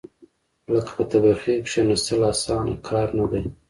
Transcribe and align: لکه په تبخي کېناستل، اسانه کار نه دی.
لکه 0.73 0.91
په 0.97 1.03
تبخي 1.11 1.55
کېناستل، 1.69 2.21
اسانه 2.31 2.73
کار 2.87 3.07
نه 3.17 3.25
دی. 3.31 3.43